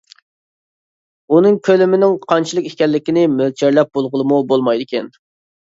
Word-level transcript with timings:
ئۇنىڭ 1.35 1.59
كۆلىمىنىڭ 1.69 2.17
قانچىلىك 2.33 2.71
ئىكەنلىكىنى 2.73 3.29
مۆلچەرلەپ 3.37 3.97
بولغىلىمۇ 4.01 4.45
بولمايدىكەن. 4.55 5.17